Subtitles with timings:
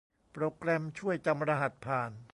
[0.33, 2.11] โปรแกรมช่วยจำรหัสผ่าน